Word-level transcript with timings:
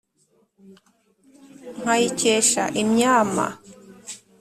nkayikesha 1.79 2.63
imyama. 2.81 3.47